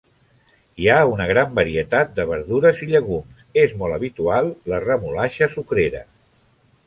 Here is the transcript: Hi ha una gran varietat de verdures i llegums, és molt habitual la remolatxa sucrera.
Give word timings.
Hi 0.83 0.87
ha 0.93 1.09
una 1.09 1.27
gran 1.31 1.51
varietat 1.59 2.15
de 2.19 2.25
verdures 2.31 2.81
i 2.85 2.89
llegums, 2.93 3.43
és 3.65 3.77
molt 3.81 3.97
habitual 3.99 4.51
la 4.73 4.79
remolatxa 4.87 5.51
sucrera. 5.57 6.01